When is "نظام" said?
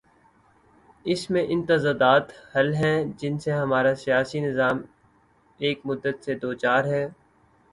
4.39-4.81